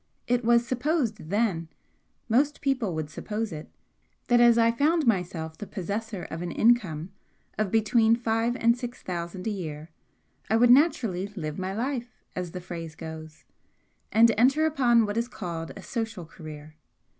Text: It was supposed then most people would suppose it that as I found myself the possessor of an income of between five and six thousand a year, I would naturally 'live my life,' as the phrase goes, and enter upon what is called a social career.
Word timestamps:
It 0.25 0.43
was 0.43 0.65
supposed 0.65 1.29
then 1.29 1.69
most 2.27 2.59
people 2.59 2.95
would 2.95 3.11
suppose 3.11 3.51
it 3.51 3.69
that 4.29 4.41
as 4.41 4.57
I 4.57 4.71
found 4.71 5.05
myself 5.05 5.59
the 5.59 5.67
possessor 5.67 6.23
of 6.31 6.41
an 6.41 6.49
income 6.51 7.11
of 7.59 7.69
between 7.69 8.15
five 8.15 8.55
and 8.55 8.75
six 8.75 9.03
thousand 9.03 9.45
a 9.45 9.51
year, 9.51 9.91
I 10.49 10.55
would 10.55 10.71
naturally 10.71 11.27
'live 11.35 11.59
my 11.59 11.75
life,' 11.75 12.23
as 12.35 12.49
the 12.49 12.61
phrase 12.61 12.95
goes, 12.95 13.45
and 14.11 14.31
enter 14.39 14.65
upon 14.65 15.05
what 15.05 15.17
is 15.17 15.27
called 15.27 15.71
a 15.75 15.83
social 15.83 16.25
career. 16.25 16.77